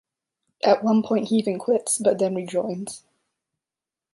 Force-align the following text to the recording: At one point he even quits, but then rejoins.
At 0.63 0.83
one 0.83 1.03
point 1.03 1.27
he 1.27 1.35
even 1.35 1.59
quits, 1.59 1.99
but 1.99 2.17
then 2.17 2.33
rejoins. 2.33 3.03